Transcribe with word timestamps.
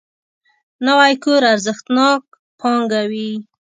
نوی 0.85 1.13
کور 1.23 1.41
ارزښتناک 1.51 2.23
پانګه 2.61 3.01
وي 3.11 3.31